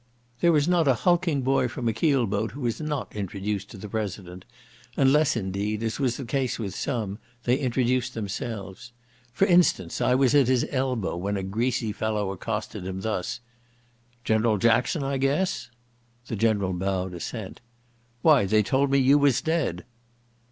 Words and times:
'There 0.39 0.51
was 0.51 0.67
not 0.67 0.87
a 0.87 0.95
hulking 0.95 1.43
boy 1.43 1.67
from 1.67 1.87
a 1.87 1.93
keel 1.93 2.25
boat 2.25 2.53
who 2.53 2.61
was 2.61 2.81
not 2.81 3.15
introduced 3.15 3.69
to 3.69 3.77
the 3.77 3.87
President, 3.87 4.45
unless, 4.97 5.35
indeed, 5.37 5.83
as 5.83 5.99
was 5.99 6.17
the 6.17 6.25
case 6.25 6.57
with 6.57 6.73
some, 6.73 7.19
they 7.43 7.59
introduced 7.59 8.15
themselves: 8.15 8.93
for 9.31 9.45
instance, 9.45 10.01
I 10.01 10.15
was 10.15 10.33
at 10.33 10.47
his 10.47 10.65
elbow 10.71 11.15
when 11.17 11.37
a 11.37 11.43
greasy 11.43 11.91
fellow 11.91 12.31
accosted 12.31 12.83
him 12.83 13.01
thus: 13.01 13.41
"General 14.23 14.57
Jackson, 14.57 15.03
I 15.03 15.19
guess?" 15.19 15.69
'The 16.25 16.35
General 16.35 16.73
bowed 16.73 17.13
assent. 17.13 17.61
"Why 18.23 18.45
they 18.45 18.63
told 18.63 18.89
me 18.89 18.97
you 18.97 19.19
was 19.19 19.39
dead." 19.39 19.85